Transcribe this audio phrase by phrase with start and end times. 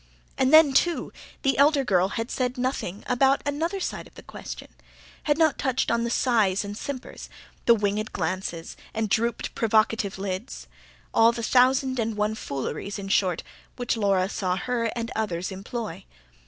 [0.35, 1.13] And then, too,
[1.43, 4.69] the elder girl had said nothing about another side of the question,
[5.25, 7.29] had not touched on the sighs and simpers,
[7.67, 10.65] the winged glances, and drooped, provocative lids
[11.13, 13.43] all the thousand and one fooleries, in short,
[13.75, 16.03] which Laura saw her and others employ.